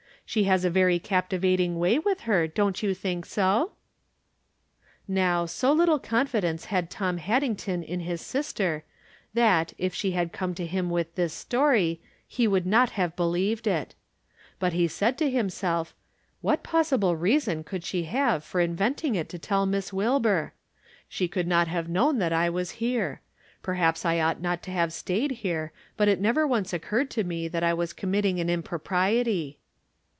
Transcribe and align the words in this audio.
She 0.23 0.45
has 0.45 0.63
a 0.63 0.69
very 0.69 0.97
captivating 0.97 1.77
way 1.77 1.99
with 1.99 2.21
her; 2.21 2.47
don't 2.47 2.81
you 2.81 2.93
think 2.93 3.25
so?" 3.25 3.73
ISTow, 5.09 5.45
so 5.49 5.73
little 5.73 5.99
confidence 5.99 6.65
had 6.71 6.89
Tom 6.89 7.17
Haddington 7.17 7.83
in 7.83 8.01
Iris 8.03 8.21
sister 8.21 8.85
that, 9.33 9.73
if 9.77 9.93
she 9.93 10.11
had 10.11 10.31
come 10.31 10.55
to 10.55 10.65
him 10.65 10.89
with 10.89 11.15
this 11.15 11.33
story, 11.33 11.99
he 12.25 12.47
would 12.47 12.65
not 12.65 12.91
have 12.91 13.17
believed 13.17 13.67
it. 13.67 13.93
But 14.57 14.71
he 14.71 14.87
said 14.87 15.17
to 15.17 15.29
himself, 15.29 15.93
"What 16.39 16.63
possible 16.63 17.17
reason 17.17 17.65
could 17.65 17.83
298 17.83 17.83
From 17.91 18.29
Different 18.29 18.77
Standpoints. 18.77 19.01
she 19.01 19.09
have 19.17 19.17
for 19.17 19.17
inventing 19.17 19.19
it 19.19 19.29
to 19.31 19.37
tell 19.47 19.65
Miss 19.65 19.91
Wilbur? 19.91 20.53
She 21.09 21.27
could 21.27 21.45
not 21.47 21.67
have 21.67 21.89
known 21.89 22.19
that 22.19 22.31
I 22.31 22.49
was 22.49 22.79
here. 22.79 23.19
Per 23.61 23.73
haps 23.73 24.05
I 24.05 24.21
ought 24.21 24.39
not 24.39 24.63
to 24.63 24.71
have 24.71 24.93
staid 24.93 25.31
here, 25.43 25.73
but 25.97 26.07
it 26.07 26.21
never 26.21 26.47
once 26.47 26.71
occurred 26.71 27.09
to 27.11 27.25
me 27.25 27.49
that 27.49 27.63
I 27.65 27.73
was 27.73 27.91
committing 27.91 28.39
an 28.39 28.49
impropriety." 28.49 29.57